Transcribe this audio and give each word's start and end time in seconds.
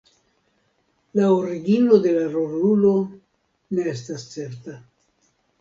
La 1.19 1.27
origino 1.33 1.99
de 2.07 2.15
la 2.17 2.23
rolulo 2.37 2.95
ne 3.79 3.87
estas 3.95 4.29
certa. 4.35 4.83